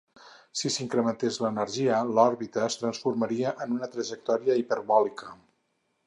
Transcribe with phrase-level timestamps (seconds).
[0.59, 5.35] Si s'incrementés l'energia, l'òrbita es transformaria en una trajectòria hiperbòlica.